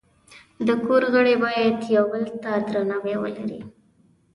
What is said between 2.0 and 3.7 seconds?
بل ته درناوی ولري.